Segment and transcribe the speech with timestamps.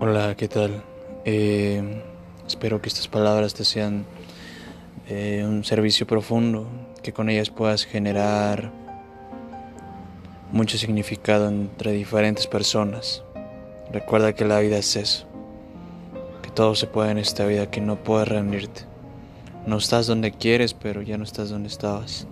[0.00, 0.82] Hola, ¿qué tal?
[1.24, 2.02] Eh,
[2.48, 4.04] espero que estas palabras te sean
[5.08, 6.66] eh, un servicio profundo,
[7.00, 8.72] que con ellas puedas generar
[10.50, 13.22] mucho significado entre diferentes personas.
[13.92, 15.26] Recuerda que la vida es eso,
[16.42, 18.82] que todo se puede en esta vida, que no puedes rendirte.
[19.64, 22.26] No estás donde quieres, pero ya no estás donde estabas.